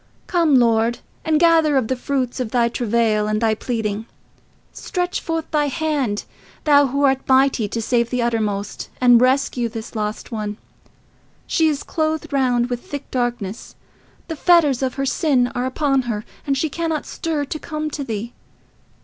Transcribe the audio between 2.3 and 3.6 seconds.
of thy travail and thy